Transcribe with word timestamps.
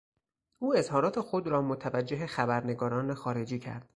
او 0.59 0.73
اظهارات 0.77 1.19
خود 1.19 1.47
را 1.47 1.61
متوجه 1.61 2.27
خبرنگاران 2.27 3.13
خارجی 3.13 3.59
کرد. 3.59 3.89